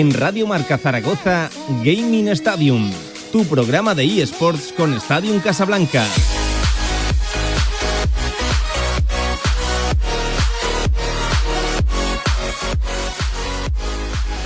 [0.00, 1.50] En Radio Marca Zaragoza,
[1.84, 2.90] Gaming Stadium,
[3.30, 6.06] tu programa de eSports con Stadium Casablanca.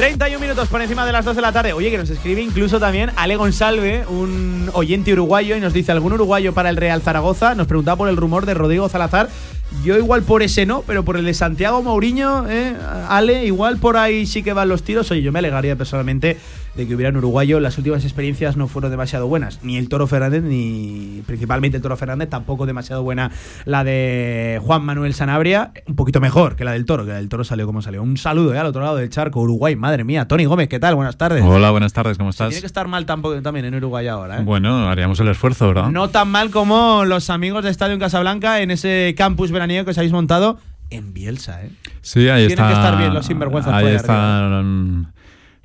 [0.04, 1.72] 31 minutos por encima de las 2 de la tarde.
[1.72, 6.12] Oye, que nos escribe incluso también Ale Gonsalve, un oyente uruguayo, y nos dice: ¿algún
[6.12, 7.54] uruguayo para el Real Zaragoza?
[7.54, 9.30] Nos preguntaba por el rumor de Rodrigo Salazar.
[9.82, 12.76] Yo igual por ese no, pero por el de Santiago Mourinho, ¿eh?
[13.08, 15.10] Ale, igual por ahí sí que van los tiros.
[15.10, 16.36] Oye, yo me alegaría personalmente
[16.76, 17.60] de que hubiera un uruguayo.
[17.60, 19.62] Las últimas experiencias no fueron demasiado buenas.
[19.62, 23.30] Ni el Toro Fernández, ni principalmente el Toro Fernández, tampoco demasiado buena
[23.64, 25.72] la de Juan Manuel Sanabria.
[25.86, 28.02] Un poquito mejor que la del Toro, que la del Toro salió como salió.
[28.02, 28.58] Un saludo ¿eh?
[28.58, 29.76] al otro lado del charco, Uruguay.
[29.76, 30.26] Madre mía.
[30.26, 30.94] Tony Gómez, ¿qué tal?
[30.94, 31.42] Buenas tardes.
[31.44, 32.48] Hola, buenas tardes, ¿cómo estás?
[32.48, 34.38] tiene que estar mal tampoco, también en Uruguay ahora.
[34.38, 34.42] ¿eh?
[34.42, 35.90] Bueno, haríamos el esfuerzo, ¿verdad?
[35.90, 39.92] No tan mal como los amigos de Estadio en Casablanca en ese campus veraniego que
[39.92, 40.58] os habéis montado
[40.90, 41.62] en Bielsa.
[41.64, 41.70] ¿eh?
[42.02, 43.72] Sí, ahí Tienen que estar bien los sinvergüenzas.
[43.72, 45.13] Ahí están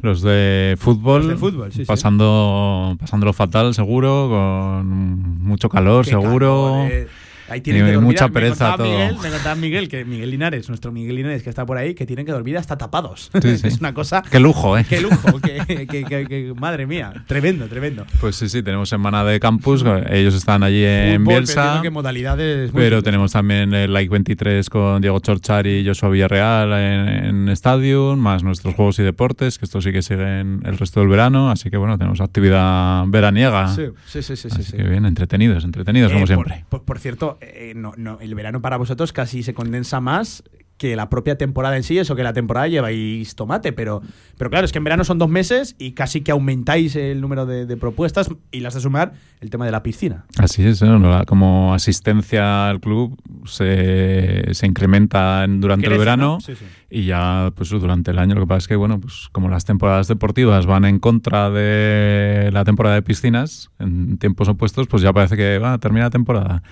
[0.01, 1.85] los de fútbol, Los de fútbol, sí, sí.
[1.85, 6.71] pasando, pasándolo fatal, seguro, con mucho calor, Qué seguro.
[6.73, 7.07] calor, eh.
[7.49, 8.07] Ahí tienen que dormir.
[8.07, 8.85] mucha pereza todo.
[8.89, 12.05] Miguel, me contaba Miguel, que Miguel Linares, nuestro Miguel Linares que está por ahí, que
[12.05, 13.29] tienen que dormir hasta tapados.
[13.41, 13.67] Sí, sí.
[13.67, 14.21] es una cosa.
[14.29, 14.85] Qué lujo, ¿eh?
[14.87, 18.05] Qué lujo, que, que- que- que- madre mía, tremendo, tremendo.
[18.19, 21.79] Pues sí, sí, tenemos semana de campus, ellos están allí en Fútbol, pero Bielsa.
[21.81, 22.71] que modalidades.
[22.73, 28.19] Pero tenemos también el Like 23 con Diego Chorchar y Joshua Villarreal en, en Stadium,
[28.19, 31.49] más nuestros juegos y deportes, que esto sí que siguen el resto del verano.
[31.51, 33.67] Así que bueno, tenemos actividad veraniega.
[33.69, 34.49] Sí, sí, sí, sí.
[34.49, 34.77] sí, Así sí.
[34.77, 36.65] que bien, entretenidos, entretenidos Eh, como por- siempre.
[36.69, 40.43] Por, por cierto, eh, no, no, el verano para vosotros casi se condensa más
[40.77, 44.01] que la propia temporada en sí, eso que la temporada lleváis tomate, pero,
[44.37, 47.45] pero claro, es que en verano son dos meses y casi que aumentáis el número
[47.45, 50.23] de, de propuestas y las de sumar el tema de la piscina.
[50.37, 50.81] Así es,
[51.27, 56.39] como asistencia al club se, se incrementa en- durante Crece, el verano ¿no?
[56.39, 56.63] Sí, sí.
[56.89, 59.65] y ya pues durante el año lo que pasa es que bueno pues como las
[59.65, 65.11] temporadas deportivas van en contra de la temporada de piscinas en tiempos opuestos pues ya
[65.11, 66.63] parece que va a terminar la temporada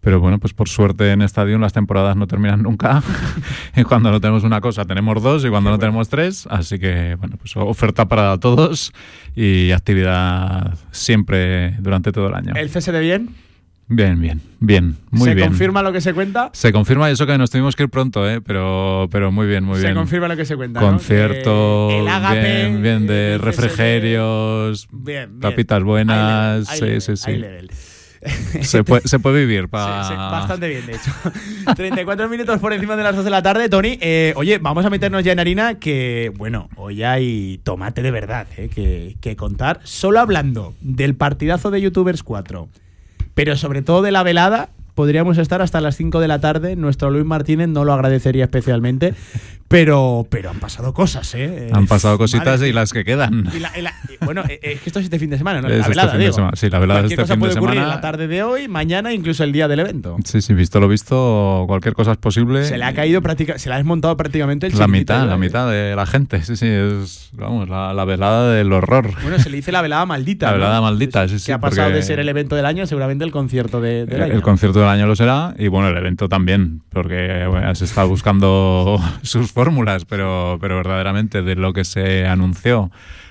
[0.00, 3.02] pero bueno pues por suerte en estadio las temporadas no terminan nunca
[3.76, 7.16] y cuando no tenemos una cosa tenemos dos y cuando no tenemos tres así que
[7.16, 8.92] bueno pues oferta para todos
[9.36, 13.28] y actividad siempre durante todo el año ¿El cese de bien?
[13.88, 16.50] bien bien bien muy ¿Se bien confirma lo que se cuenta?
[16.52, 18.40] se confirma y eso que nos tuvimos que ir pronto, ¿eh?
[18.40, 19.94] pero, pero muy bien, muy se bien.
[19.96, 20.80] confirma lo que se cuenta.
[20.80, 20.86] ¿no?
[20.86, 25.40] Conciertos, Que el ágape, bien, bien de refrigerios, Bien, bien.
[25.40, 27.42] tapitas buenas, level, sí, sí, sí.
[28.60, 30.04] Se puede, se puede vivir para...
[30.04, 31.10] Sí, sí, bastante bien, de hecho.
[31.74, 33.68] 34 minutos por encima de las 2 de la tarde.
[33.68, 38.10] Tony, eh, oye, vamos a meternos ya en harina que, bueno, hoy hay tomate de
[38.10, 39.80] verdad eh, que, que contar.
[39.84, 42.68] Solo hablando del partidazo de YouTubers 4,
[43.34, 46.76] pero sobre todo de la velada, podríamos estar hasta las 5 de la tarde.
[46.76, 49.14] Nuestro Luis Martínez no lo agradecería especialmente,
[49.70, 51.68] pero, pero han pasado cosas, ¿eh?
[51.72, 53.48] Han pasado cositas Madre y las que quedan.
[53.54, 55.38] y la- y la- y bueno, eh, eh, es que esto es este fin de
[55.38, 55.68] semana, ¿no?
[55.68, 56.52] Es la este velada, fin de semana.
[56.56, 57.94] Sí, la velada es Cualquier este cosa fin puede de ocurrir semana.
[57.94, 60.16] la tarde de hoy, mañana, incluso el día del evento.
[60.24, 62.64] Sí, sí, visto lo visto, cualquier cosa es posible.
[62.64, 65.70] Se le ha caído prácticamente, se le ha desmontado prácticamente el la mitad, la mitad
[65.70, 66.42] de la gente.
[66.42, 69.12] Sí, sí, es vamos, la, la velada del horror.
[69.22, 70.46] Bueno, se le dice la velada maldita.
[70.46, 70.58] La ¿no?
[70.58, 73.30] velada maldita, sí, sí, Que ha pasado de ser el evento del año, seguramente el
[73.30, 74.34] concierto de- del El, año.
[74.34, 78.02] el concierto del año lo será y bueno, el evento también, porque bueno, se está
[78.02, 82.90] buscando sus fórmulas, pero, pero verdaderamente de lo que se anunció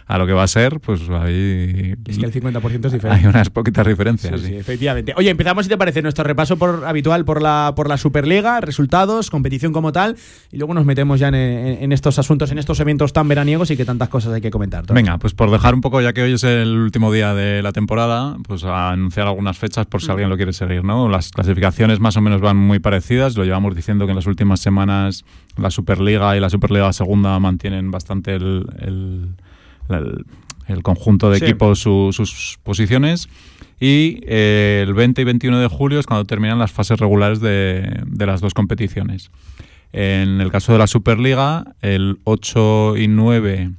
[0.09, 3.27] a lo que va a ser, pues hay, Es que el 50% es hay diferente.
[3.27, 4.41] unas poquitas diferencias.
[4.41, 4.55] sí, sí.
[4.55, 5.13] efectivamente.
[5.15, 9.29] Oye, empezamos, si te parece, nuestro repaso por, habitual por la, por la Superliga, resultados,
[9.29, 10.15] competición como tal,
[10.51, 13.69] y luego nos metemos ya en, en- en estos asuntos, en estos eventos tan veraniegos
[13.69, 14.83] y que tantas cosas hay que comentar.
[14.91, 17.71] Venga, pues por dejar un poco, ya que hoy es el último día de la
[17.71, 21.07] temporada, pues a anunciar algunas fechas por si alguien lo quiere seguir, ¿no?
[21.07, 24.59] Las clasificaciones más o menos van muy parecidas, lo llevamos diciendo que en las últimas
[24.59, 25.23] semanas
[25.55, 29.35] la Superliga y la Superliga Segunda mantienen bastante el, el-
[29.89, 30.25] el-
[30.67, 31.45] el conjunto de Sí.
[31.45, 33.27] equipos su- sus posiciones.
[33.79, 38.01] Y eh, el 20 y 21 de julio es cuando terminan las fases regulares de,
[38.05, 39.31] de las dos competiciones.
[39.93, 43.71] En el caso de la Superliga, el 8 y 9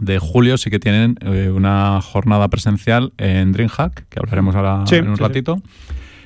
[0.00, 4.96] de julio sí que tienen eh, una jornada presencial en DreamHack, que hablaremos ahora Sí,
[4.96, 5.62] en un sí, ratito.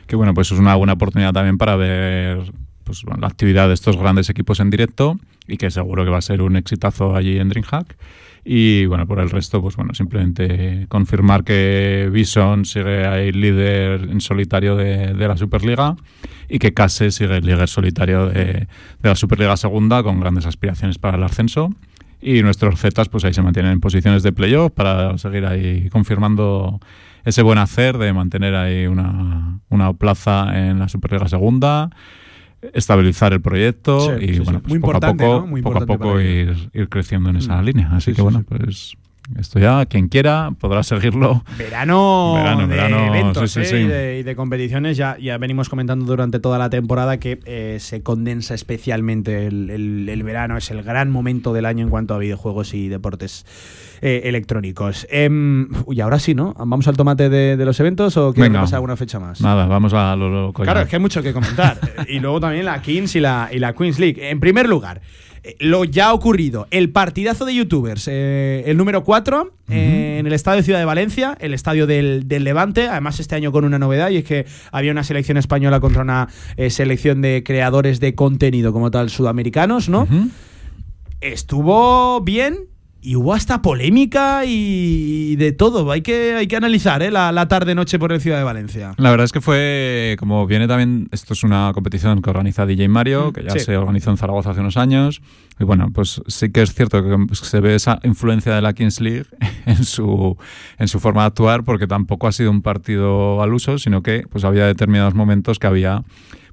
[0.07, 2.53] Que bueno, pues es una buena oportunidad también para ver
[2.85, 6.19] pues, bueno, la actividad de estos grandes equipos en directo y que seguro que va
[6.19, 7.97] a ser un exitazo allí en DreamHack.
[8.45, 14.21] Y bueno, por el resto, pues bueno, simplemente confirmar que Bison sigue ahí líder en
[14.21, 15.97] solitario de, la Superliga
[16.49, 20.99] y que Case sigue el líder solitario de, de la Superliga Segunda con grandes aspiraciones
[20.99, 21.71] para el ascenso.
[22.21, 26.81] Y nuestros Zetas, pues ahí se mantienen en posiciones de playoff para seguir ahí confirmando
[27.25, 31.91] ese buen hacer de mantener ahí una, una plaza en la Superliga Segunda.
[32.73, 35.47] Estabilizar el proyecto Sí, y sí, bueno, pues Muy poco a poco, ¿no?
[35.47, 37.65] Muy poco a poco ir, ir creciendo en esa Mm.
[37.65, 37.89] línea.
[37.93, 38.95] Así Sí, que bueno, pues
[39.39, 41.43] esto ya, quien quiera, podrá seguirlo.
[41.59, 43.79] Verano, Verano, de verano, eventos sí, sí, ¿eh?
[43.81, 43.85] sí.
[43.85, 44.97] Y, de, y de competiciones.
[44.97, 50.09] Ya, ya venimos comentando durante toda la temporada que eh, se condensa especialmente el, el-
[50.09, 50.57] el verano.
[50.57, 53.47] Es el gran momento del año en cuanto a videojuegos y deportes
[54.03, 55.07] eh, electrónicos.
[55.11, 56.53] Em, y ahora sí, ¿no?
[56.59, 59.41] ¿Vamos al tomate de, de los eventos o quieres pasar alguna fecha más?
[59.41, 60.63] Nada, vamos a lo loco.
[60.63, 61.79] Claro, es que hay mucho que comentar.
[62.09, 64.31] y luego también la Kings y la, y la Queens League.
[64.31, 65.24] En primer lugar, eh,
[65.59, 70.79] lo ya ocurrido, el partidazo de youtubers, eh, el número 4, en el Estadio Ciudad
[70.79, 74.25] de Valencia, el estadio del, del Levante, además este año con una novedad, y es
[74.25, 79.11] que había una selección española contra una eh, selección de creadores de contenido como tal
[79.11, 80.09] sudamericanos, ¿no?
[81.21, 82.74] Estuvo bien.
[83.07, 85.91] Y hubo hasta polémica y de todo.
[85.93, 87.11] Hay que, hay que analizar ¿eh?
[87.11, 88.95] la, la tarde-noche por el Ciudad de Valencia.
[88.97, 92.89] La verdad es que fue, como viene también, esto es una competición que organiza DJ
[92.89, 93.61] Mario, Mm, que ya sí.
[93.61, 95.21] se organizó en Zaragoza hace unos años.
[95.61, 99.01] Y bueno, pues sí que es cierto que se ve esa influencia de la Kings
[99.01, 99.27] League
[99.67, 100.37] en su,
[100.79, 104.25] en su forma de actuar, porque tampoco ha sido un partido al uso, sino que
[104.31, 106.05] pues había determinados momentos que había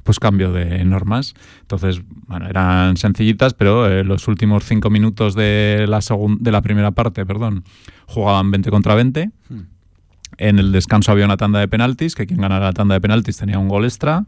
[0.03, 1.33] pues cambio de normas.
[1.61, 5.99] Entonces, bueno, eran sencillitas, pero eh, los últimos cinco minutos de la,
[6.39, 7.63] de la primera parte, perdón,
[8.07, 9.31] jugaban 20 contra 20.
[10.37, 13.37] En el descanso había una tanda de penaltis, que quien ganara la tanda de penaltis
[13.37, 14.23] tenía un gol extra.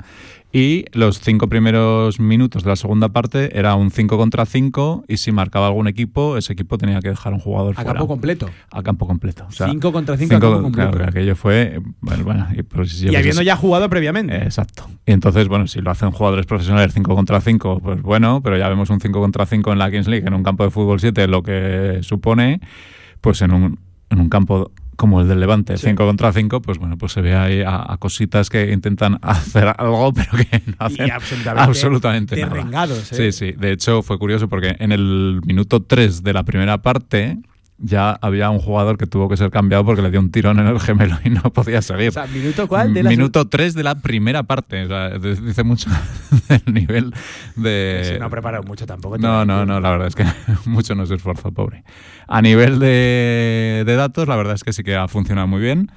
[0.56, 5.18] Y los cinco primeros minutos de la segunda parte era un 5 contra 5 y
[5.18, 7.90] si marcaba algún equipo, ese equipo tenía que dejar un jugador A fuera.
[7.94, 8.50] campo completo.
[8.72, 9.46] A campo completo.
[9.48, 10.92] O sea, 5 contra 5 a cinco- campo completo.
[10.92, 11.82] claro, aquello fue...
[12.02, 14.36] Bueno, bueno, y, pero si y llevas habiendo ya jugado previamente.
[14.44, 14.88] Exacto.
[15.08, 18.70] Y entonces, bueno, si lo hacen jugadores profesionales 5 contra 5, pues bueno, pero ya
[18.70, 21.28] vemos un 5 contra 5 en la Kings League, en un campo de fútbol 7,
[21.30, 22.62] lo que supone,
[23.22, 23.80] pues en un,
[24.12, 25.88] en un campo como el del Levante, Sí.
[25.88, 29.74] 5 contra 5, pues bueno, pues se ve ahí a, a cositas que intentan hacer
[29.78, 32.48] algo, pero que no hacen y absolutamente, absolutamente nada.
[32.54, 33.32] derrengados, Sí, ¿eh?
[33.32, 33.52] sí.
[33.54, 37.38] De hecho, fue curioso porque en el minuto 3 de la primera parte
[37.84, 40.68] ya había un jugador que tuvo que ser cambiado porque le dio un tirón en
[40.68, 42.10] el gemelo y no podía seguir.
[42.10, 42.94] O sea, ¿minuto cuál?
[42.94, 44.86] De la Minuto 3 de la primera parte.
[44.86, 45.90] O sea, dice mucho
[46.50, 47.14] del nivel
[47.58, 48.16] de.
[48.20, 49.18] No ha preparado mucho tampoco.
[49.18, 50.26] No, no, no, la verdad es que
[50.66, 51.84] mucho no se esforzó, pobre.
[52.28, 55.92] A nivel de, de datos, la verdad es que sí que ha funcionado muy bien.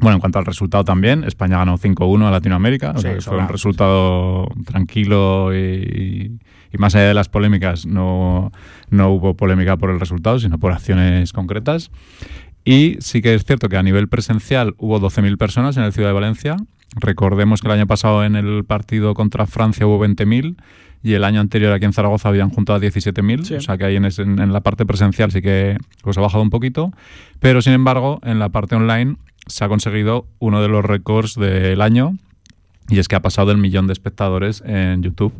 [0.00, 3.42] Bueno, en cuanto al resultado también, España ganó 5-1 a Latinoamérica, o sea fue sobrado,
[3.46, 6.38] un resultado tranquilo y,
[6.72, 8.52] y más allá de las polémicas, no,
[8.90, 11.90] no hubo polémica por el resultado, sino por acciones concretas.
[12.64, 16.08] Y sí que es cierto que a nivel presencial hubo 12.000 personas en el Ciudad
[16.10, 16.56] de Valencia.
[16.96, 20.56] Recordemos que el año pasado en el partido contra Francia hubo 20.000
[21.02, 23.44] y el año anterior aquí en Zaragoza habían juntado a 17.000.
[23.44, 23.54] Sí.
[23.54, 24.04] O sea que ahí en-
[24.40, 26.90] en la parte presencial sí que pues, ha bajado un poquito.
[27.38, 29.16] Pero sin embargo, en la parte online
[29.46, 32.16] se ha conseguido uno de los récords del año
[32.88, 35.32] y es que ha pasado el millón de espectadores en YouTube,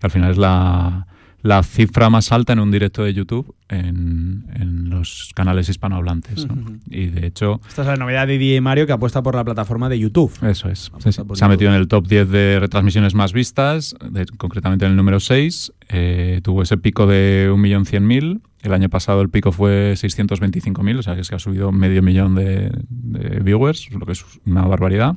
[0.00, 1.06] que al final es la,
[1.42, 6.46] la cifra más alta en un directo de YouTube en, en los canales hispanohablantes.
[6.90, 9.88] Y de hecho, Esta es la novedad de DJ Mario que apuesta por la plataforma
[9.88, 10.30] de YouTube.
[10.42, 10.92] eso es.
[10.98, 11.22] Sí, sí.
[11.34, 14.96] Se ha metido en el top 10 de retransmisiones más vistas, de- concretamente en el
[14.96, 15.72] número 6.
[15.88, 18.40] eh, tuvo ese pico de 1.100.000.
[18.62, 22.00] El año pasado el pico fue 625.000, o sea que es que ha subido medio
[22.02, 25.14] millón de, de viewers, lo que es una barbaridad.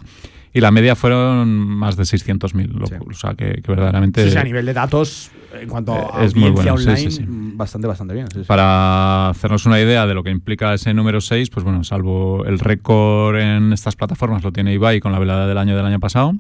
[0.52, 2.96] Y la media fueron más de 600.000, lo- Sí.
[3.00, 4.24] o sea que, que verdaderamente...
[4.24, 5.30] Sí, sí, a nivel de datos,
[5.62, 8.28] en cuanto a Eh, es muy audiencia bueno, online, bastante, bastante bien.
[8.48, 12.58] Para hacernos una idea de lo que implica ese número 6, pues bueno, salvo el
[12.60, 16.34] récord en estas plataformas lo tiene Ibai con la velada del año del año pasado,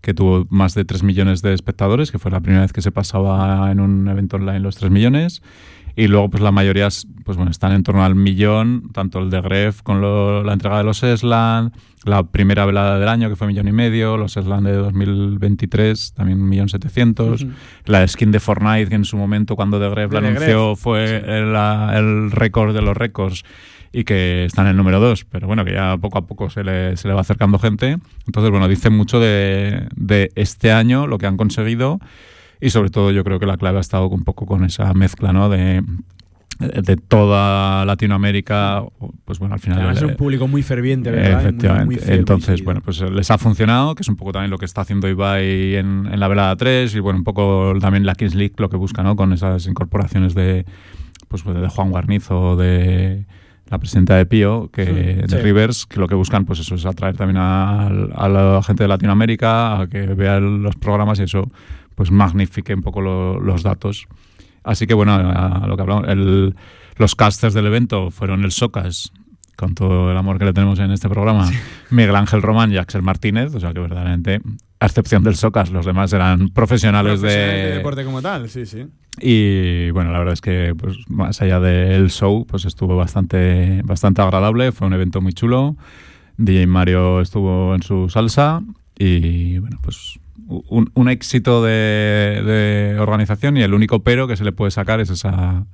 [0.00, 2.92] que tuvo más de 3 millones de espectadores, que fue la primera vez que se
[2.92, 5.42] pasaba en un evento online los 3 millones.
[6.00, 6.88] Y luego, pues la mayoría
[7.24, 10.78] pues bueno, están en torno al millón, tanto el de Gref con lo- la entrega
[10.78, 11.72] de los Esland,
[12.04, 16.40] la primera velada del año, que fue millón y medio, los Esland de 2023, también
[16.40, 17.44] un millón setecientos,
[17.84, 20.78] la skin de Fortnite, que en su momento, cuando de Gref la De anunció, Gref,
[20.80, 21.54] fue el,
[21.96, 23.44] el récord de los récords
[23.92, 26.62] y que está en el número 2, pero bueno, que ya poco a poco se
[26.62, 27.98] le, se le va acercando gente.
[28.26, 31.98] Entonces, bueno, dice mucho de, de este año, lo que han conseguido
[32.60, 35.32] y sobre todo yo creo que la clave ha estado un poco con esa mezcla,
[35.32, 35.48] ¿no?
[35.48, 35.82] De,
[36.58, 38.82] de toda Latinoamérica,
[39.24, 39.78] pues bueno, al final...
[39.78, 41.28] Además es un eh, público muy ferviente, ¿verdad?
[41.30, 41.84] Y muy- Efectivamente.
[41.86, 44.64] muy fiel, Entonces, bueno, pues les ha funcionado, que es un poco también lo que
[44.64, 48.34] está haciendo Ibai en, en la velada 3 y bueno, un poco también la Kings
[48.34, 49.14] League lo que busca, ¿no?
[49.14, 50.66] Con esas incorporaciones de,
[51.28, 53.24] pues, de Juan Guarnizo, de
[53.70, 55.36] la presidenta de Pío, que, Sí, de sí.
[55.36, 58.88] Rivers, que lo que buscan pues eso es atraer también a, a la gente de
[58.88, 61.50] Latinoamérica a que vean los programas y eso
[61.98, 64.06] pues magnifique un poco lo- los datos.
[64.62, 66.54] Así que bueno, a lo que hablamos, el-
[66.96, 69.10] los casters del evento fueron el Socas,
[69.56, 71.50] con todo el amor que le tenemos en este programa,
[71.90, 74.40] Miguel Ángel Román y Axel Martínez, o sea que verdaderamente
[74.78, 78.86] a excepción del Socas, los demás eran profesionales, Profesionales de, deporte como tal, sí, sí.
[79.20, 84.22] Y bueno, la verdad es que pues, más allá del show, pues estuvo bastante, bastante
[84.22, 85.74] agradable, fue un evento muy chulo.
[86.36, 88.62] DJ Mario estuvo en su salsa
[88.96, 94.44] y bueno, pues un, un éxito de, de organización y el único pero que se
[94.44, 95.66] le puede sacar es esa,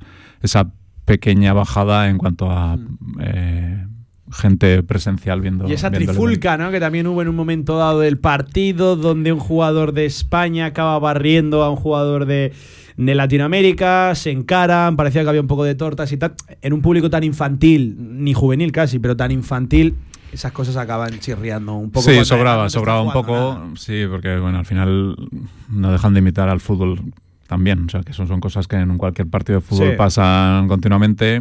[0.43, 0.73] esa
[1.05, 2.79] pequeña bajada en cuanto a
[3.21, 3.87] eh,
[4.33, 6.71] gente presencial viendo Y esa viendo trifulca, ¿no?
[6.71, 10.99] Que también hubo en un momento dado del partido donde un jugador de España acaba
[10.99, 12.53] barriendo a un jugador de,
[12.97, 16.35] de Latinoamérica, se encaran, parecía que había un poco de tortas y tal.
[16.63, 19.95] En un público tan infantil, ni juvenil casi, pero tan infantil,
[20.35, 22.09] esas cosas acaban chirriando un poco.
[22.11, 23.33] Sí, sobraba, sobraba un poco.
[23.33, 23.67] nada.
[23.77, 25.17] Sí, porque bueno, al final
[25.71, 27.01] no dejan de imitar al fútbol
[27.47, 27.87] también.
[27.87, 29.97] O sea, que son, son cosas que en cualquier partido de fútbol Sí.
[29.97, 31.41] pasan continuamente.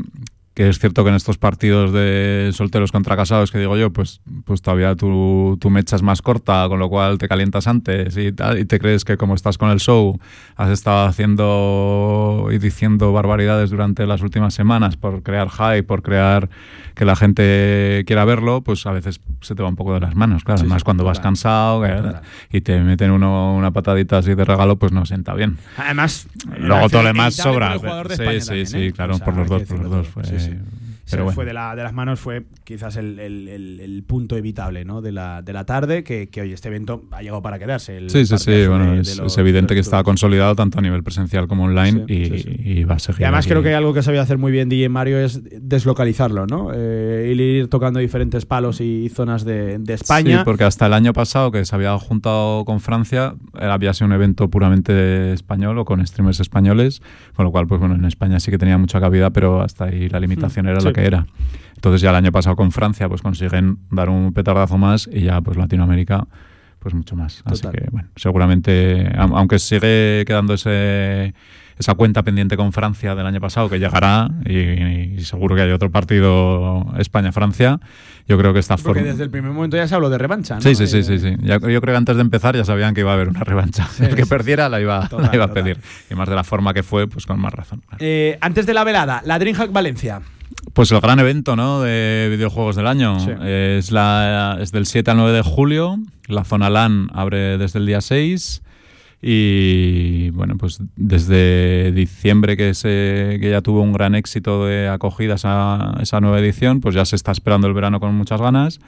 [0.53, 4.22] Que es cierto que en estos partidos de solteros contra casados, que digo yo, pues,
[4.45, 8.31] pues todavía tu, tu mecha es más corta, con lo cual te calientas antes y,
[8.31, 10.19] tal, y te crees que como estás con el show,
[10.55, 16.50] has estado haciendo y diciendo barbaridades durante las últimas semanas por crear hype, por crear
[16.93, 20.15] que la gente quiera verlo, pues a veces se te va un poco de las
[20.15, 20.60] manos, claro.
[20.60, 21.83] Sí, Además, sí, cuando vas cansado
[22.51, 25.57] y te meten uno una patadita así de regalo, pues no sienta bien.
[25.77, 27.77] Además, Luego todo lo demás sobra.
[27.77, 27.79] Sí,
[28.10, 28.93] sí, también, sí, ¿eh?
[28.93, 30.07] claro, O sea, por los dos, por los dos.
[30.10, 30.24] todo.
[30.45, 30.59] Fue, Sí,
[31.13, 31.36] Se Pero le bueno.
[31.36, 35.01] fue de, la- de las manos, fue quizás el, el- el- el punto evitable ¿no?
[35.01, 37.98] de, la, de la tarde, que, que hoy este evento ha llegado para quedarse.
[37.98, 38.46] el Sí, sí, sí.
[38.46, 41.03] partidazo Bueno, de- es, de los- es evidente de que está consolidado tanto a nivel
[41.03, 42.55] presencial como online Sí, y, sí, sí.
[42.63, 43.22] y va a seguir.
[43.22, 43.50] Y además aquí.
[43.51, 45.41] creo que hay algo que sabía hacer muy bien DJ Mario es
[45.77, 46.70] deslocalizarlo, ¿no?
[46.74, 50.39] Eh, ir tocando diferentes palos y zonas de, de España.
[50.39, 54.13] Sí, porque hasta el año pasado que se había juntado con Francia, había sido un
[54.13, 57.01] evento puramente español o con streamers españoles,
[57.36, 60.10] con lo cual, pues bueno, en España sí que tenía mucha cabida, pero hasta ahí
[60.10, 61.25] la limitación Mm, era la que era.
[61.75, 65.41] Entonces ya el año pasado con Francia, pues consiguen dar un petardazo más y ya
[65.41, 66.27] pues Latinoamérica,
[66.79, 67.41] pues mucho más.
[67.45, 71.33] Así que bueno, seguramente, am- aunque sigue quedando ese
[71.75, 74.57] esa cuenta pendiente con Francia del año pasado que llegará y,
[75.17, 77.79] y seguro que hay otro partido España-Francia,
[78.27, 79.07] yo creo que esta porque forma...
[79.12, 80.62] desde el primer momento ya se habló de revancha, ¿no?
[80.62, 81.36] Sí, sí, sí, Eh, sí, sí.
[81.41, 83.89] Ya- yo creo que antes de empezar ya sabían que iba a haber una revancha.
[84.00, 85.63] el que perdiera la iba, Total, la iba a total.
[85.63, 85.79] pedir.
[86.12, 87.81] Y más de la forma que fue, pues con más razón.
[87.81, 87.98] claro.
[88.05, 90.22] eh, antes de la velada, la DreamHack Valencia.
[90.72, 91.82] Pues el gran evento, ¿no?
[91.82, 93.20] De videojuegos del año.
[93.20, 93.32] Sí.
[93.43, 95.98] Es, la, es del 7 al 9 de julio.
[96.27, 98.62] La zona LAN abre desde el día 6.
[99.22, 105.36] Y bueno, pues desde diciembre que, se, que ya tuvo un gran éxito de acogida
[105.36, 108.79] esa, esa nueva edición, pues ya se está esperando el verano con muchas ganas.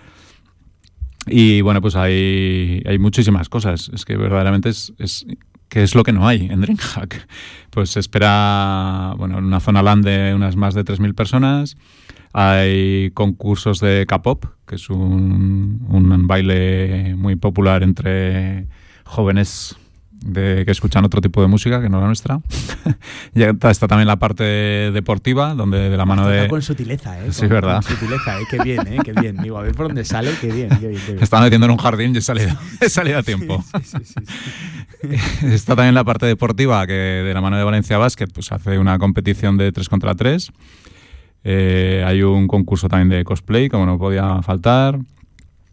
[1.27, 3.89] Y bueno, pues hay, hay muchísimas cosas.
[3.93, 5.25] Es que verdaderamente es, es
[5.69, 7.27] que es lo que no hay en DreamHack.
[7.75, 11.75] Pues se espera, bueno, en una zona LAN de unas más de 3.000 personas.
[12.31, 18.67] Hay concursos de K-pop, que es un, un baile muy popular entre
[19.03, 19.75] jóvenes
[20.25, 22.39] de, que escuchan otro tipo de música que no la nuestra.
[23.35, 26.47] ya está, está también la parte deportiva, donde de la mano de...
[26.47, 27.31] Con sutileza, ¿eh?
[27.31, 27.83] Sí, Con- verdad.
[27.83, 28.43] Con sutileza, ¿eh?
[28.49, 28.97] Qué bien, ¿eh?
[29.03, 29.37] Qué bien.
[29.37, 31.17] Digo, a ver por dónde sale, qué bien, qué bien, qué bien.
[31.17, 33.63] Me estaba metiendo en un jardín y he salido, he salido a tiempo.
[33.83, 34.13] Sí, sí, sí.
[35.43, 38.97] Está también la parte deportiva, que de la mano de Valencia Basket pues hace una
[38.97, 40.51] competición de 3 contra 3.
[41.43, 44.99] Eh, hay un concurso también de cosplay, como no podía faltar.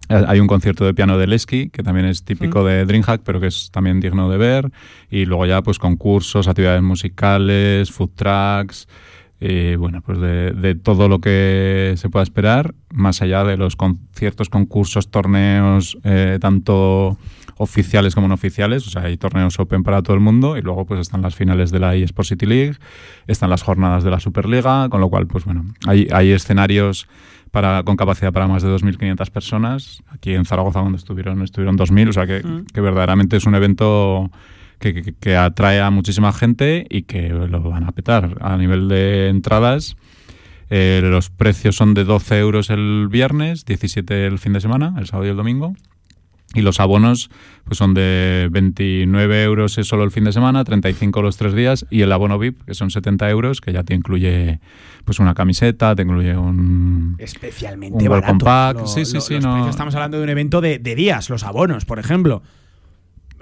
[0.09, 3.41] Eh, Hay un concierto de piano de Lesky, que también es típico de DreamHack, pero
[3.41, 4.71] que es también digno de ver.
[5.11, 8.87] Y luego ya pues concursos, actividades musicales, food trucks,
[9.45, 13.75] eh, bueno, pues de, de todo lo que se pueda esperar, más allá de los
[13.75, 17.19] conciertos, concursos, torneos, eh, tanto
[17.57, 20.87] oficiales como no oficiales, o sea, hay torneos open para todo el mundo y luego
[20.87, 22.77] pues están las finales de la eSport City League,
[23.27, 27.09] están las jornadas de la Superliga, con lo cual pues bueno, hay, hay escenarios
[27.51, 30.03] para, con capacidad para más de 2.500 personas.
[30.09, 32.67] Aquí en Zaragoza donde estuvieron estuvieron 2.000, o sea que, Mm.
[32.73, 34.31] que verdaderamente es un evento
[34.83, 38.37] que, que- que atrae a muchísima gente y que lo van a petar.
[38.41, 39.97] A nivel de entradas,
[40.69, 45.07] eh, los precios son de 12 euros el viernes, 17 el fin de semana, el
[45.07, 45.75] sábado y el domingo.
[46.55, 47.31] Y los abonos
[47.65, 51.87] pues son de 29 euros es solo el fin de semana, 35 los tres días
[51.89, 54.61] y el abono VIP, que son 70 euros, que ya te incluye
[55.07, 57.15] pues una camiseta, te incluye un...
[57.19, 58.37] Especialmente Un barato.
[58.45, 58.77] pack.
[58.81, 60.95] Lo- Sí, sí, lo- sí, los no- precios, estamos hablando de un evento de, de
[60.95, 62.43] días, los abonos, por ejemplo.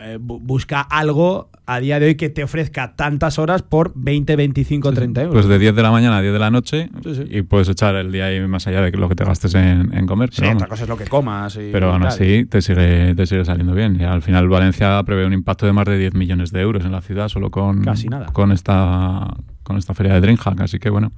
[0.02, 4.35] Eh, bu- busca algo a día de hoy que te ofrezca tantas horas por 20,
[4.35, 5.35] 25, 30 euros.
[5.35, 7.25] Pues de 10 de la mañana a 10 de la noche Sí, sí.
[7.30, 10.07] y puedes echar el día ahí más allá de lo que te gastes en, en
[10.07, 10.30] comer.
[10.33, 11.54] sí, otra cosa es lo que comas.
[11.57, 14.00] y Pero aún así te sigue, te sigue saliendo bien.
[14.00, 16.92] Y al final Valencia prevé un impacto de más de 10 millones de euros en
[16.92, 18.26] la ciudad solo con, Casi nada.
[18.33, 19.28] con esta
[19.62, 20.62] con esta feria de DreamHack.
[20.62, 21.12] Así que bueno,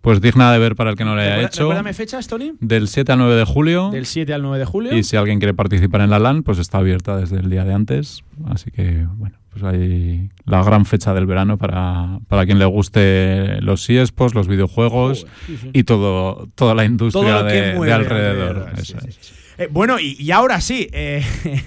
[0.00, 1.62] Pues digna de ver para el que no le haya Recuerda- hecho.
[1.64, 2.52] Recuérdame fechas, Tony.
[2.60, 3.90] Del 7 al 9 de julio.
[3.90, 4.96] Del 7 al 9 de julio.
[4.96, 7.74] Y si alguien quiere participar en la LAN, pues está abierta desde el día de
[7.74, 8.22] antes.
[8.46, 13.60] Así que, bueno, pues hay la gran fecha del verano para, para quien le guste
[13.60, 15.70] los eSports, los videojuegos Joder, sí, sí.
[15.72, 18.70] y todo, toda la industria Todo lo de, alrededor.
[18.78, 19.08] Eso sí.
[19.58, 21.24] Eh, bueno, y, y ahora sí, eh,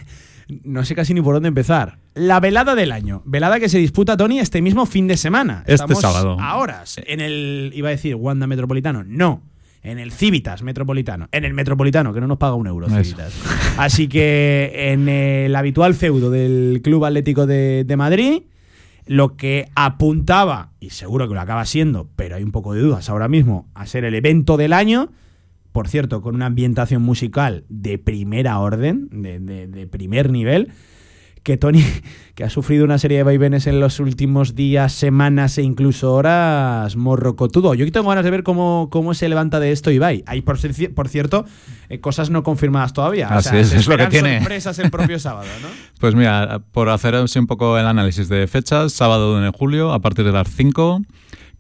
[0.64, 1.98] no sé casi ni por dónde empezar.
[2.14, 3.22] La velada del año.
[3.26, 5.64] Velada que se disputa, Tony, este mismo fin de semana.
[5.68, 6.38] Este sábado.
[6.40, 7.00] A horas.
[7.06, 9.04] En el, iba a decir, Wanda Metropolitano.
[9.04, 9.44] No.
[9.84, 11.28] En el Civitas Metropolitano.
[11.32, 13.04] En el Metropolitano, que no nos paga un euro, Eso.
[13.04, 13.34] Civitas.
[13.78, 18.44] Así que en el habitual feudo del Club Atlético de, de Madrid,
[19.08, 23.10] lo que apuntaba, y seguro que lo acaba siendo, pero hay un poco de dudas
[23.10, 25.10] ahora mismo, a ser el evento del año,
[25.72, 30.70] por cierto, con una ambientación musical de primera orden, de, de- de primer nivel,
[31.44, 31.84] que Tony,
[32.36, 36.96] que ha sufrido una serie de vaivenes en los últimos días, semanas e incluso horas,
[36.96, 37.74] morrocotudo.
[37.74, 40.24] Yo tengo ganas de ver cómo, cómo se levanta de esto Ibai.
[40.28, 40.58] Hay, por,
[40.94, 41.46] por cierto,
[41.90, 43.28] eh, cosas no confirmadas todavía.
[43.30, 44.38] Así es, se es lo que tiene.
[44.40, 45.70] sorpresas el propio sábado, ¿no?
[46.00, 49.94] Pues mira, por hacer así un poco el análisis de fechas, sábado 1 de julio,
[49.94, 51.02] a partir de las 5,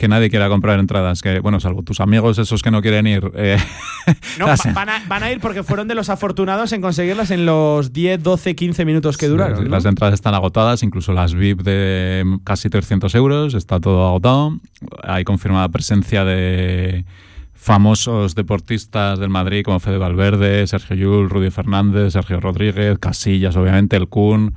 [0.01, 3.31] que nadie quiera comprar entradas, que bueno, salvo tus amigos esos que no quieren ir.
[3.36, 3.58] eh,
[4.39, 7.46] No, va- van, a, van a ir porque fueron de los afortunados en conseguirlas en
[7.46, 9.60] los 10, 12, 15 minutos que duraron.
[9.60, 9.70] Sí, ¿no?
[9.70, 14.58] Las entradas están agotadas, incluso las VIP de casi 300 euros, está todo agotado.
[15.03, 17.05] Hay confirmada presencia de
[17.53, 23.96] famosos deportistas del Madrid como Fede Valverde, Sergio Llull, Rudy Fernández, Sergio Rodríguez, Casillas, obviamente,
[23.98, 24.55] el Kun,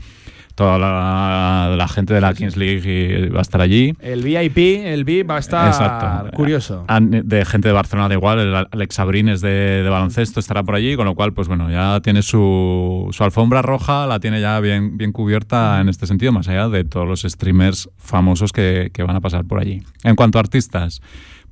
[0.55, 2.83] toda la, la gente de la Kings League
[3.27, 3.93] y va a estar allí.
[4.01, 6.31] El VIP, el VIP va a estar Exacto.
[6.37, 6.85] curioso.
[6.89, 10.75] Han- De gente de Barcelona da igual, el Alex Sabrines de, de baloncesto estará por
[10.77, 14.61] allí, con lo cual, pues bueno, ya tiene su, su alfombra roja, la tiene ya
[14.61, 19.03] bien, bien cubierta en este sentido, más allá de todos los streamers famosos que, que
[19.03, 19.83] van a pasar por allí.
[20.05, 21.01] En cuanto a artistas,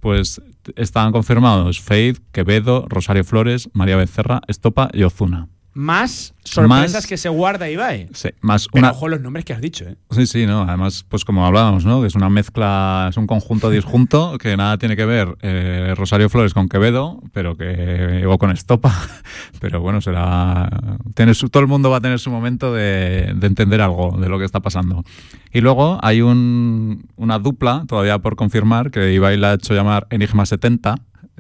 [0.01, 0.41] pues
[0.77, 5.49] están confirmados Faith, Quevedo, Rosario Flores, María Becerra, Estopa y Ozuna.
[5.75, 8.09] Más sorpresas Más- que se guarda Ibai.
[8.13, 9.97] Sí, más Pero una, ojo los nombres que has dicho, ¿eh?
[10.11, 10.63] Sí, sí, no.
[10.65, 12.03] Además, pues como hablábamos, ¿no?
[12.03, 16.29] Que es una mezcla, es un conjunto disjunto que nada tiene que ver eh, Rosario
[16.29, 18.93] Flores con Quevedo, pero que o con Estopa,
[19.61, 20.69] pero bueno, será
[21.15, 24.29] tiene su- todo el mundo va a tener su momento de, de entender algo de
[24.29, 25.05] lo que está pasando.
[25.53, 30.07] Y luego hay un, una dupla todavía por confirmar que Ibai la ha hecho llamar
[30.11, 30.97] Enigma 70,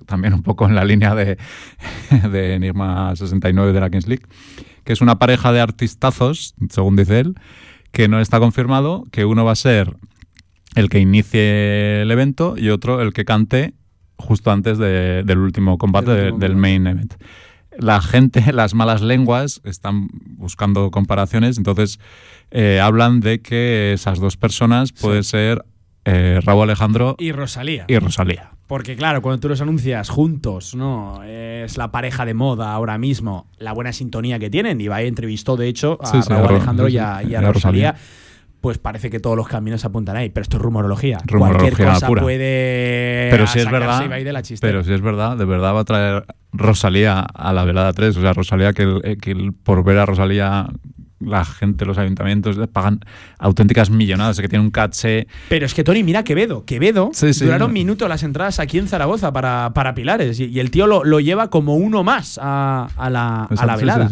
[0.06, 1.38] también un poco en la línea de,
[2.30, 4.24] de Enigma 69 de la Kings League,
[4.84, 7.34] que es una pareja de artistazos, según dice él,
[7.92, 9.96] que no está confirmado, que uno va a ser
[10.74, 13.74] el que inicie el evento y otro el que cante
[14.16, 17.14] justo antes de- del último combate Del de- main event.
[17.78, 21.98] La gente, las malas lenguas, están buscando comparaciones, entonces
[22.50, 25.64] eh, hablan de que esas dos personas puede ser
[26.04, 27.84] eh, Raúl Alejandro Y Rosalía.
[27.88, 28.50] y Rosalía.
[28.66, 31.22] Porque claro, cuando tú los anuncias juntos, ¿no?
[31.24, 34.80] Es la pareja de moda ahora mismo, la buena sintonía que tienen.
[34.80, 37.52] Ibai entrevistó, de hecho, a Sí, sí, Raúl Alejandro sí, y a, y Rosalía.
[37.52, 37.94] Rosalía.
[38.62, 40.30] Pues parece que todos los caminos apuntan ahí.
[40.30, 41.18] Pero esto es rumorología.
[41.26, 42.22] Rumorología Cualquier cosa pura.
[42.22, 45.80] puede Pero si es verdad, Ibai de la pero si es verdad, de verdad va
[45.80, 48.16] a traer Rosalía a la velada 3.
[48.16, 50.68] O sea, Rosalía, que, el- eh, que el- por ver a Rosalía
[51.26, 53.00] la gente, los ayuntamientos pagan
[53.38, 55.26] auténticas millonadas, que tiene un caché.
[55.48, 56.64] Pero es que Tony, mira Quevedo.
[56.64, 57.44] Quevedo Sí, sí.
[57.44, 60.38] duraron minutos las entradas aquí en Zaragoza para, para Pilares.
[60.40, 63.76] Y, y el tío lo, lo lleva como uno más a, a la, a la
[63.76, 64.08] velada.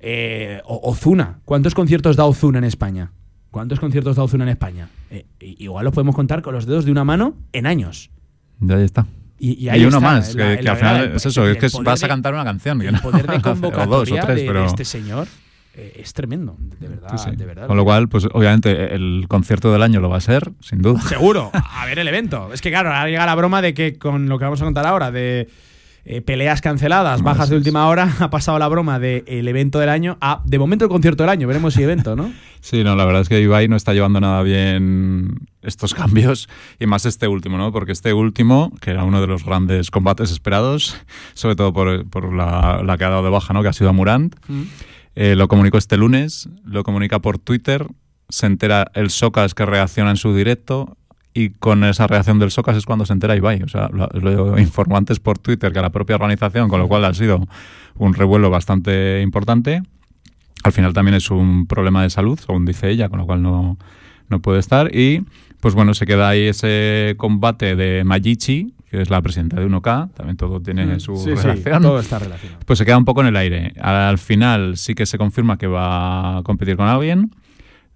[0.00, 1.38] Eh, O- Ozuna.
[1.44, 3.10] ¿Cuántos conciertos da Ozuna en España?
[3.50, 4.88] ¿Cuántos conciertos da Ozuna en España?
[5.10, 8.10] Eh, igual los podemos contar con los dedos de una mano en años.
[8.60, 9.06] Ya ahí está.
[9.38, 11.16] Y, y uno está, más, que, la- en que la al final velada.
[11.16, 12.80] es eso, El es que vas a cantar una canción.
[12.82, 15.26] El poder de dos convocatoria tres, de, este señor
[15.76, 16.56] eh, es tremendo.
[16.58, 17.36] De verdad, sí, sí.
[17.36, 17.66] de verdad.
[17.66, 21.00] Con lo cual, pues obviamente el concierto del año lo va a ser, sin duda.
[21.08, 22.52] Seguro, a ver el evento.
[22.52, 24.86] Es que claro, ahora llega la broma de que con lo que vamos a contar
[24.86, 25.48] ahora, de
[26.04, 29.88] eh, peleas canceladas, No, bajas de última hora, ha pasado la broma del evento del
[29.88, 31.48] año a, de momento, el concierto del año.
[31.48, 32.32] Veremos si evento, ¿no?
[32.60, 36.86] Sí, no, la verdad es que Ibai no está llevando nada bien estos cambios y
[36.86, 37.72] más este último, ¿no?
[37.72, 40.96] Porque este último, que era uno de los grandes combates esperados,
[41.32, 43.62] sobre todo por, por la, la que ha dado de baja, ¿no?
[43.62, 44.36] Que ha sido a Murant,
[45.14, 47.86] eh, lo comunicó este lunes, lo comunica por Twitter,
[48.28, 50.96] se entera el Socas que reacciona en su directo
[51.32, 53.62] y con esa reacción del Socas es cuando se entera Ibai.
[53.62, 56.88] O sea, lo, lo informó antes por Twitter que a la propia organización, con lo
[56.88, 57.46] cual ha sido
[57.96, 59.82] un revuelo bastante importante.
[60.62, 63.78] Al final también es un problema de salud, según dice ella, con lo cual no,
[64.28, 64.94] no puede estar.
[64.96, 65.24] Y
[65.60, 70.12] pues bueno, se queda ahí ese combate de Mayichi, que es la presidenta de 1K,
[70.14, 71.16] también todo tiene su Mm.
[71.16, 72.60] Sí, relación todo está relacionado.
[72.66, 73.72] pues se queda un poco en el aire.
[73.80, 77.30] Al final sí que se confirma que va a competir con alguien.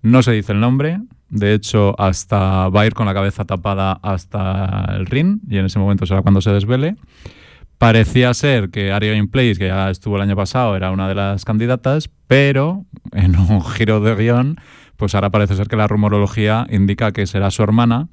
[0.03, 0.99] No se dice el nombre,
[1.31, 5.67] De hecho, hasta va a ir con la cabeza tapada hasta el ring y en
[5.67, 6.97] ese momento será cuando se desvele.
[7.77, 11.45] Parecía ser que Aria Place, que ya estuvo el año pasado, era una de las
[11.45, 14.57] candidatas, pero en un giro de guion,
[14.97, 18.09] pues ahora parece ser que la rumorología indica que será su hermana,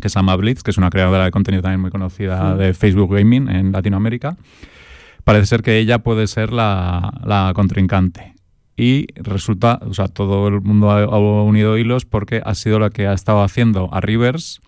[0.00, 3.14] que se llama Blitz, que es una creadora de contenido también muy conocida de Facebook
[3.14, 4.36] Gaming en Latinoamérica.
[5.24, 8.34] Parece ser que ella puede ser la, la contrincante.
[8.76, 12.90] Y resulta, o sea, todo el mundo ha, ha unido hilos porque ha sido la
[12.90, 14.60] que ha estado haciendo a Rivers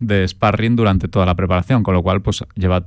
[0.00, 2.84] de sparring durante toda la preparación, con lo cual pues lleva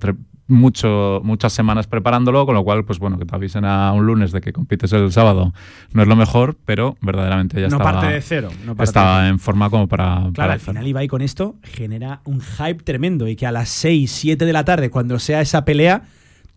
[0.49, 4.31] mucho, muchas semanas preparándolo, con lo cual pues bueno, que te avisen a un lunes
[4.31, 5.53] de que compites el sábado
[5.93, 8.49] no es lo mejor, pero verdaderamente ya no estaba, parte de cero.
[8.65, 10.15] No parte de estaba en forma como para...
[10.15, 13.69] Claro, para al final Ibai con esto genera un hype tremendo y que a las
[13.69, 16.03] 6, 7 de la tarde, cuando sea esa pelea,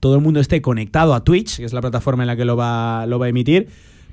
[0.01, 2.57] todo el mundo esté conectado a Twitch, que es la plataforma en la que lo
[2.57, 3.69] va, lo va a emitir,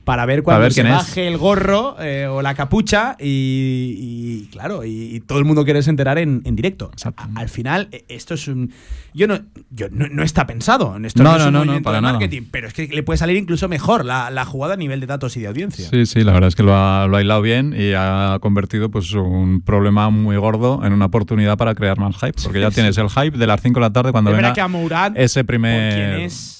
[0.10, 0.90] para ver cuando ver se es.
[0.90, 5.64] baje el gorro eh, o la capucha y, y, claro, y, y todo el mundo
[5.64, 6.90] quiere enterar en, en directo.
[6.92, 7.24] Exacto.
[7.24, 8.72] A- al final, eh, esto es un...
[9.14, 9.40] Yo no,
[9.72, 10.96] yo no, no está pensado.
[11.04, 12.14] Esto No, no, es un no, movimiento para de nada.
[12.14, 15.08] marketing, pero es que le puede salir incluso mejor la, la jugada a nivel de
[15.08, 15.88] datos y de audiencia.
[15.90, 18.90] Sí, sí, la verdad es que lo ha, lo ha hilado bien y ha convertido
[18.90, 22.98] pues un problema muy gordo en una oportunidad para crear más hype, porque ya tienes
[22.98, 25.44] el hype de las 5 de la tarde cuando es venga que a Mourad ese
[25.44, 25.94] primer...
[25.94, 26.59] quién es.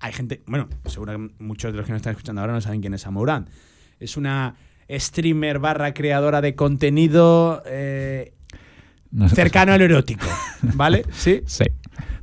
[0.00, 2.80] Hay gente, bueno, seguro que muchos de los que nos están escuchando ahora no saben
[2.80, 3.48] quién es Amouran.
[3.98, 4.54] Es una
[4.90, 8.32] streamer barra creadora de contenido eh,
[9.28, 10.26] cercano al erótico,
[10.74, 11.04] ¿vale?
[11.12, 11.42] Sí.
[11.46, 11.64] Sí.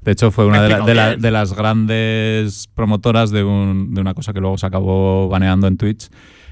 [0.02, 1.22] De hecho, fue una de, la- de la- bien.
[1.22, 5.78] de las grandes promotoras de, un- de una cosa que luego se acabó baneando en
[5.78, 6.10] Twitch,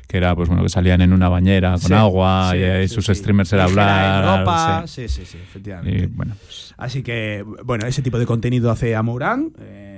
[0.08, 2.96] que era pues bueno que salían en una bañera con Sí, agua sí, y sí,
[2.96, 4.24] sus streamers era hablar.
[4.24, 5.08] en ropa, sí.
[5.08, 6.04] sí, sí, efectivamente.
[6.04, 9.91] Y bueno, pues, Así que, bueno, ese tipo de contenido hace Amouran, eh,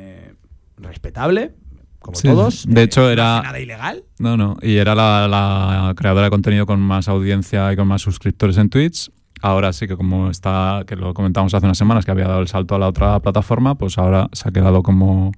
[0.77, 1.53] respetable,
[1.99, 2.65] como Sí, todos.
[2.67, 4.03] De eh, hecho, no era- hace nada ilegal.
[4.19, 4.57] no, no.
[4.61, 8.69] Y era la, la creadora de contenido con más audiencia y con más suscriptores en
[8.69, 9.09] Twitch.
[9.41, 12.47] Ahora sí que como está, que lo comentamos hace unas semanas, que había dado el
[12.47, 15.31] salto a la otra plataforma, pues ahora se ha quedado como,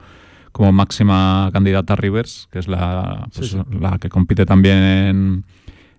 [0.52, 3.78] como máxima candidata a Rivers, que es la, pues, Sí, sí.
[3.80, 5.46] la que compite también en,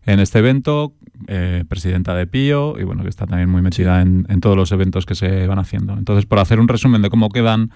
[0.05, 0.93] en este evento,
[1.27, 4.71] eh, presidenta de Pío, y bueno, que está también muy metida en, en todos los
[4.71, 5.95] eventos que se van haciendo.
[5.95, 7.73] Entonces, por hacer un resumen de cómo quedan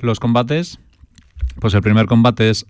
[0.00, 0.80] los combates,
[1.60, 2.66] pues el primer combate es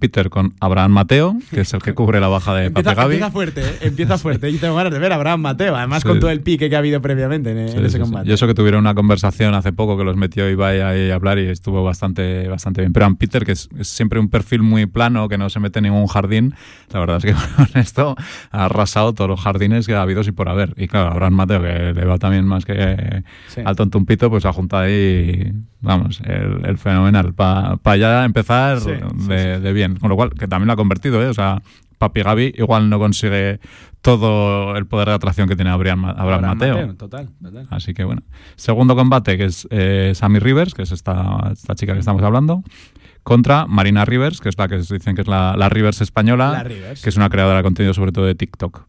[0.00, 3.14] Peter con Abraham Mateo, que es el que cubre la baja de Empieza, Pape Gaby.
[3.16, 3.78] empieza fuerte, ¿eh?
[3.82, 4.48] empieza fuerte.
[4.48, 6.08] Y tengo ganas de ver a Abraham Mateo, además Sí.
[6.08, 8.26] con todo el pique que ha habido previamente en, en Sí, ese sí, combate.
[8.30, 11.38] Y eso que tuvieron una conversación hace poco que los metió Ibai ahí a hablar
[11.38, 12.94] y estuvo bastante, bastante bien.
[12.94, 15.80] Pero Ann Peter, que es, es siempre un perfil muy plano, que no se mete
[15.80, 16.54] en ningún jardín,
[16.90, 18.16] la verdad es que con esto
[18.52, 20.72] ha arrasado todos los jardines que ha habido y por haber.
[20.78, 23.22] Y claro, Abraham Mateo, que le va también más que
[23.62, 25.52] al tontumpito, pues ha juntado ahí,
[25.84, 27.32] vamos, el, el fenomenal.
[27.34, 29.96] Para ya empezar Sí, sí, de, bien.
[29.96, 31.28] Con lo cual, que también lo ha convertido, ¿eh?
[31.28, 31.62] O sea,
[31.98, 33.60] Papi Gaby igual no consigue
[34.00, 36.94] todo el poder de atracción que tiene Abraham, Ma- Abraham Mateo.
[36.94, 37.66] Total, total.
[37.70, 38.22] Así que bueno.
[38.56, 42.62] Segundo combate, que es eh, Sammy Rivers, que es esta, esta chica que estamos hablando,
[43.22, 46.62] contra Marina Rivers, que es la que dicen que es la, la Rivers española, La
[46.64, 47.02] Rivers.
[47.02, 48.82] que es una creadora de contenido sobre todo de TikTok.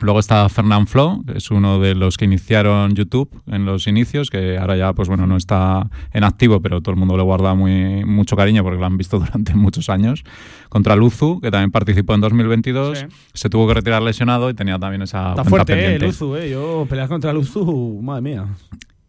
[0.00, 4.28] Luego está Fernand Flo, que es uno de los que iniciaron YouTube en los inicios,
[4.28, 7.54] que ahora ya pues bueno no está en activo, pero todo el mundo le guarda
[7.54, 10.22] muy, mucho cariño porque lo han visto durante muchos años.
[10.68, 13.06] Contra Luzu, que también participó en 2022, Sí.
[13.32, 16.06] se tuvo que retirar lesionado y tenía también esa Está fuerte, eh, pendiente.
[16.06, 16.50] Luzu, eh.
[16.50, 18.46] Yo pelear contra Luzu, madre mía.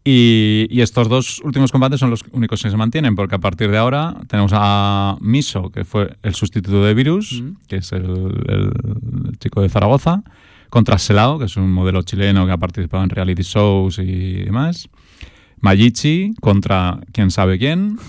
[0.04, 3.70] Y, y estos dos últimos combates son los únicos que se mantienen, porque a partir
[3.70, 7.56] de ahora tenemos a Miso, que fue el sustituto de Virus, Mm.
[7.66, 8.04] que es el,
[8.48, 8.72] el-
[9.28, 10.22] el chico de Zaragoza,
[10.70, 14.88] contra Selao, que es un modelo chileno que ha participado en reality shows y demás.
[15.60, 17.98] Mayichi contra quién sabe quién.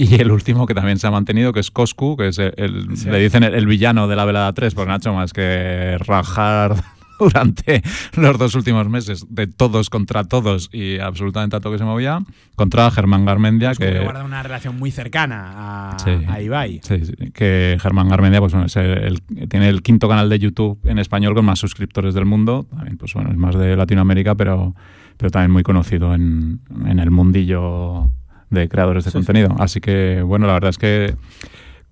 [0.00, 2.96] Y el último que también se ha mantenido, que es Coscu, que es el, el-
[2.96, 3.10] Sí.
[3.10, 5.96] le dicen el, el villano de la velada 3, porque no ha hecho más que
[5.98, 6.76] rajar
[7.32, 7.82] durante
[8.16, 12.20] los dos últimos meses de todos contra todos y absolutamente a todo que se movía,
[12.56, 16.10] contra Germán Garmendia, Como que guarda una relación muy cercana a, Sí.
[16.26, 16.80] a Ibai.
[16.82, 20.38] sí, sí, que Germán Garmendia pues, bueno, es el- el- tiene el quinto canal de
[20.38, 24.34] YouTube en español con más suscriptores del mundo, también pues, bueno, es más de Latinoamérica,
[24.34, 24.74] pero,
[25.16, 28.10] pero también muy conocido en, en el mundillo
[28.50, 29.16] de creadores de sí.
[29.18, 29.54] contenido.
[29.58, 31.14] Así que, bueno, la verdad es que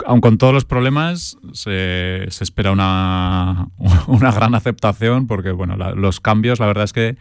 [0.05, 3.69] aun con todos los problemas, se, se espera una,
[4.09, 7.17] una gran aceptación porque, bueno, la- los cambios, la verdad es que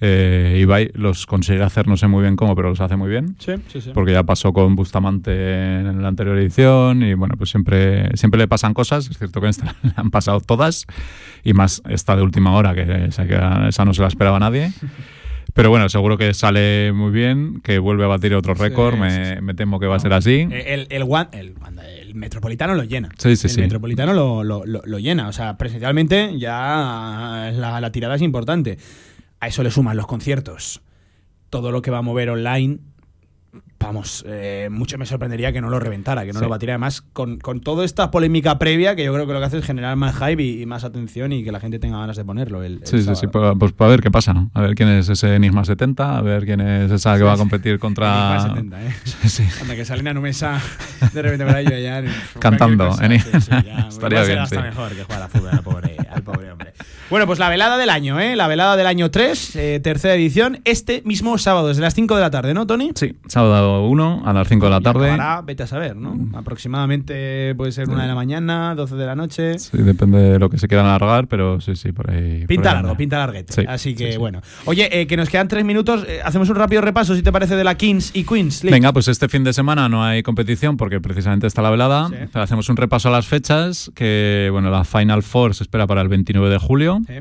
[0.00, 3.34] eh, Ibai los consigue hacer, no sé muy bien cómo, pero los hace muy bien.
[3.40, 3.90] Sí, sí, sí.
[3.94, 8.46] Porque ya pasó con Bustamante en la anterior edición y, bueno, pues siempre, siempre le
[8.46, 9.08] pasan cosas.
[9.10, 10.86] Es cierto que en esta le han pasado todas
[11.42, 14.70] y más esta de última hora, que esa, que esa no se la esperaba nadie.
[15.54, 18.94] Pero bueno, seguro que sale muy bien, que vuelve a batir otro récord.
[18.94, 19.42] Sí, me, sí, sí.
[19.42, 20.46] me temo que va a ser así.
[20.50, 21.54] Eh, El, el, el,
[22.00, 23.08] el Metropolitano lo llena.
[23.18, 23.60] Sí, sí, el sí.
[23.62, 25.28] Metropolitano lo, lo- lo- lo llena.
[25.28, 28.78] O sea, presencialmente ya la, la tirada es importante.
[29.40, 30.80] A eso le suman los conciertos.
[31.50, 32.78] Todo lo que va a mover online.
[33.80, 36.44] Vamos, eh, mucho me sorprendería que no lo reventara, que no Sí.
[36.44, 36.74] lo batiera.
[36.74, 39.64] Además, con, con toda esta polémica previa, que yo creo que lo que hace es
[39.64, 42.64] generar más hype y, y más atención y que la gente tenga ganas de ponerlo.
[42.64, 43.20] El, el Sí, sí, sábado.
[43.20, 43.26] sí.
[43.28, 44.50] Pues, pues para ver qué pasa, ¿no?
[44.52, 47.36] A ver quién es ese Enigma 70, a ver quién es esa que va a
[47.36, 48.34] competir contra.
[48.36, 48.94] Enigma 70, ¿eh?
[49.04, 49.44] Sí, sí.
[49.62, 50.60] Anda, que salen a Numesa
[51.12, 52.02] de repente ahí yo ya.
[52.40, 53.30] Cantando, cosa, sí, sí,
[53.88, 54.62] estaría bien, hasta sí.
[54.62, 56.47] mejor que jugar a fútbol al pobre, al pobre.
[57.10, 58.36] Bueno, pues la velada del año, ¿eh?
[58.36, 62.20] La velada del año 3, eh, tercera edición, este mismo sábado, desde las 5 de
[62.20, 62.90] la tarde, ¿no, Tony?
[62.94, 65.10] Sí, sábado 1 a las 5 de la Y tarde.
[65.12, 66.14] acabará, vete a saber, ¿no?
[66.38, 69.58] Aproximadamente puede ser una de la mañana, 12 de la noche.
[69.58, 72.40] Sí, depende de lo que se quieran alargar, pero sí, sí, por ahí.
[72.40, 72.98] por Pinta ahí largo, anda.
[72.98, 73.52] pinta larguete.
[73.54, 74.42] Sí, Así que sí, bueno.
[74.66, 76.04] Oye, eh, que nos quedan tres minutos.
[76.06, 78.74] eh, hacemos un rápido repaso, si te parece, de la Kings y Queens League.
[78.74, 82.08] Venga, pues este fin de semana no hay competición porque precisamente está la velada.
[82.10, 86.02] Pero hacemos un repaso a las fechas, que bueno, la Final Four se espera para
[86.02, 86.67] el 29 de julio,
[87.06, 87.14] Sí.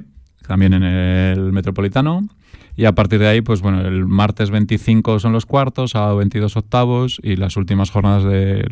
[0.48, 2.28] también en el Metropolitano.
[2.76, 6.56] Y a partir de ahí, pues bueno, el martes 25 son los cuartos, sábado 22
[6.58, 8.68] octavos y las últimas jornadas de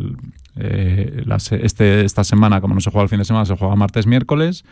[0.57, 1.23] eh,
[1.61, 4.63] este, esta semana, como no se juega el fin de semana, se juega martes, miércoles.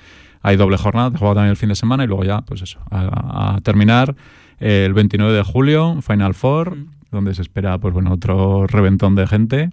[0.42, 2.80] Hay doble jornada, se juega también el fin de semana y luego ya, pues eso,
[2.92, 4.16] a, a terminar
[4.60, 6.86] eh, el 29 de julio, Final Four, Mm.
[7.12, 9.70] donde se espera, pues bueno, otro reventón de gente.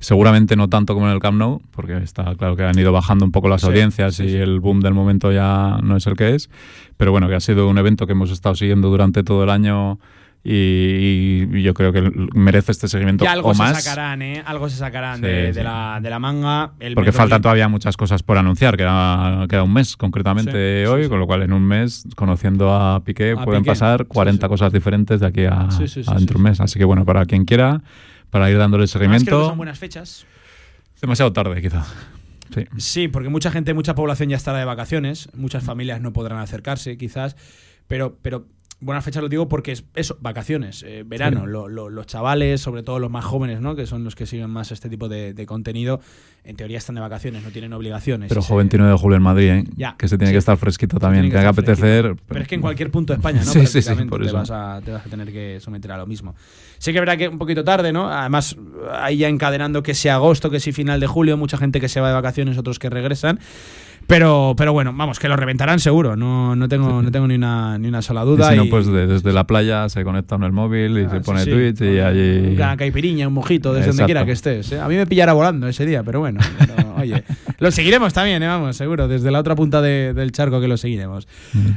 [0.00, 3.24] Seguramente no tanto como en el Camp Nou, porque está claro que han ido bajando
[3.24, 4.36] un poco las Sí, audiencias sí, y sí.
[4.36, 6.48] el boom del momento ya no es el que es.
[6.96, 9.98] Pero bueno, que ha sido un evento que hemos estado siguiendo durante todo el año
[10.42, 12.00] y, y yo creo que
[12.34, 13.82] merece este seguimiento Y algo o se más.
[13.82, 14.42] sacarán, ¿eh?
[14.46, 15.60] Algo se sacarán Sí, de, de sí.
[15.62, 16.72] la, de la manga.
[16.80, 21.08] El Porque faltan todavía muchas cosas por anunciar, queda, queda un mes concretamente Sí, hoy,
[21.10, 24.46] con lo cual en un mes, conociendo a Piqué, A pueden Piqué, pasar sí, 40
[24.46, 24.48] sí.
[24.48, 26.56] cosas diferentes de aquí a, a dentro de un mes.
[26.56, 26.62] sí.
[26.62, 27.82] Así que bueno, para quien quiera,
[28.30, 30.26] para ir dándole Además, creo que seguimiento, son buenas fechas.
[31.00, 31.84] demasiado tarde quizá.
[32.54, 32.64] Sí.
[32.78, 36.96] Sí, porque mucha gente, mucha población ya estará de vacaciones, muchas familias no podrán acercarse,
[36.96, 37.36] quizás,
[37.86, 38.46] pero, pero
[38.80, 41.46] buenas fechas lo digo porque es eso, vacaciones, eh, verano, Sí.
[41.50, 43.76] lo- lo- los chavales, sobre todo los más jóvenes, ¿no?
[43.76, 46.00] que son los que siguen más este tipo de, de contenido,
[46.44, 48.28] en teoría están de vacaciones, no tienen obligaciones.
[48.28, 49.64] Pero ojo, 29 de julio en Madrid, ¿eh?
[49.76, 50.34] Ya, que se tiene sí.
[50.34, 52.16] que estar fresquito también, tiene que, estar apetecer.
[52.26, 53.52] Pero es que en cualquier punto de España, ¿no?
[53.52, 54.36] Sí, sí, sí, Prácticamente por te, eso.
[54.36, 56.34] vas a, te vas a tener que someter a lo mismo.
[56.78, 58.10] Sí que verdad que un poquito tarde, ¿no?
[58.10, 58.56] Además,
[58.92, 62.00] ahí ya encadenando que sea agosto, que si final de julio, mucha gente que se
[62.00, 63.38] va de vacaciones, otros que regresan.
[64.10, 67.78] Pero, pero bueno, vamos, que lo reventarán seguro, no, no, tengo, no tengo ni una,
[67.78, 68.50] ni una sola Y duda.
[68.50, 71.10] si no, y- pues de- desde la playa se conecta en el móvil y Ah,
[71.10, 71.50] se pone sí.
[71.50, 72.54] Twitch y allí.
[72.56, 74.72] Una caipiriña, un mojito, desde donde quiera que estés.
[74.72, 74.80] ¿eh?
[74.80, 76.40] A mí me pillará volando ese día, pero bueno.
[76.58, 77.24] pero, oye,
[77.58, 78.46] lo seguiremos también, ¿eh?
[78.46, 79.08] vamos, seguro.
[79.08, 81.26] Desde la otra punta de- del charco que lo seguiremos.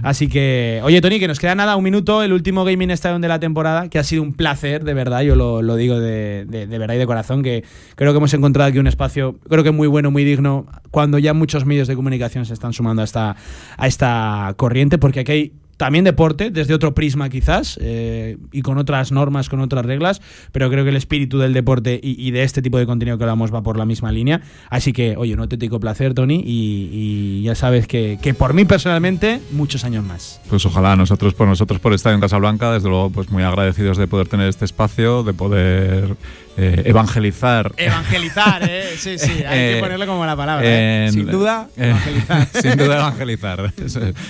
[0.04, 3.28] Así que, oye, Tony, que nos queda nada, un minuto, el último Gaming Stadium de
[3.28, 6.68] la temporada, que ha sido un placer, de verdad, yo lo, lo digo de, de-
[6.68, 7.64] de verdad y de corazón, que
[7.96, 11.34] creo que hemos encontrado aquí un espacio, creo que muy bueno, muy digno, cuando ya
[11.34, 13.36] muchos medios de comunicación se están sumando a esta,
[13.78, 18.78] a esta corriente, porque aquí hay también deporte, desde otro prisma quizás, eh, y con
[18.78, 22.62] otras normas, con otras reglas, pero creo que el espíritu del deporte y, de este
[22.62, 24.42] tipo de contenido que hablamos va por la misma línea.
[24.70, 28.66] Así que, oye, un auténtico placer, Tony, y, y ya sabes que, que por mí
[28.66, 30.42] personalmente, muchos años más.
[30.50, 34.08] Pues ojalá nosotros por nosotros por estar en Casablanca, desde luego, pues muy agradecidos de
[34.08, 36.16] poder tener este espacio, de poder
[36.58, 37.72] eh, evangelizar.
[37.78, 38.84] Evangelizar, ¿eh?
[38.98, 40.66] Sí, sí, hay Eh, que ponerle como la palabra.
[40.66, 41.06] ¿eh?
[41.08, 42.48] en- Sin duda, eh, evangelizar.
[42.62, 43.74] sin duda evangelizar.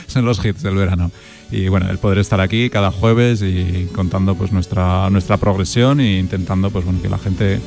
[0.07, 1.11] Son los hits del verano.
[1.51, 6.17] Y bueno, el poder estar aquí cada jueves y contando pues nuestra, nuestra progresión e
[6.17, 7.59] intentando pues bueno que la gente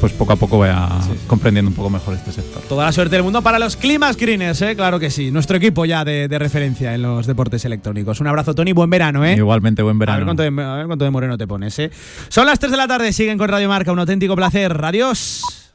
[0.00, 0.88] pues poco a poco vaya
[1.26, 2.62] comprendiendo un poco mejor este sector.
[2.68, 4.74] Toda la suerte del mundo para los Climas Greeners, ¿eh?
[4.74, 5.30] Claro que sí.
[5.30, 8.20] Nuestro equipo ya de, de referencia en los deportes electrónicos.
[8.20, 8.72] Un abrazo, Tony.
[8.72, 9.34] Buen verano, ¿eh?
[9.36, 10.24] Igualmente, buen A ver, verano.
[10.26, 11.90] cuánto de, a ver cuánto de moreno te pones, ¿eh?
[12.28, 14.76] Son las 3 de la tarde, siguen con Radio Marca, un auténtico placer.
[14.82, 15.69] Adiós.